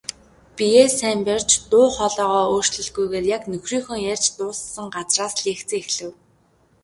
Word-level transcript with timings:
Биеэ 0.55 0.85
сайн 0.99 1.19
барьж, 1.27 1.49
дуу 1.69 1.87
хоолойгоо 1.95 2.43
өөрчлөлгүйгээр 2.55 3.25
яг 3.35 3.43
нөхрийнхөө 3.51 3.97
ярьж 4.13 4.25
дууссан 4.37 4.87
газраас 4.95 5.33
лекцээ 5.45 5.79
эхлэв. 5.81 6.11